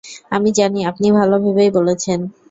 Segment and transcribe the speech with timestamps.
[0.31, 2.19] আমি জানি আপনি ভালো ভেবেই বলেছেন।